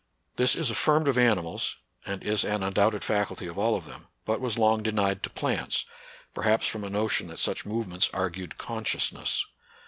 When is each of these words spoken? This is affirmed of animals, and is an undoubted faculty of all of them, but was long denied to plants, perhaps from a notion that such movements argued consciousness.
This 0.35 0.55
is 0.55 0.71
affirmed 0.71 1.07
of 1.07 1.15
animals, 1.15 1.77
and 2.07 2.23
is 2.23 2.43
an 2.43 2.63
undoubted 2.63 3.03
faculty 3.03 3.45
of 3.45 3.59
all 3.59 3.75
of 3.75 3.85
them, 3.85 4.07
but 4.25 4.41
was 4.41 4.57
long 4.57 4.81
denied 4.81 5.21
to 5.21 5.29
plants, 5.29 5.85
perhaps 6.33 6.65
from 6.65 6.83
a 6.83 6.89
notion 6.89 7.27
that 7.27 7.37
such 7.37 7.67
movements 7.67 8.09
argued 8.11 8.57
consciousness. 8.57 9.45